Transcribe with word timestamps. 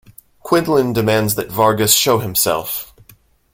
Quinlan 0.41 0.93
demands 0.93 1.35
that 1.35 1.51
Vargas 1.51 1.93
show 1.93 2.17
himself. 2.17 2.91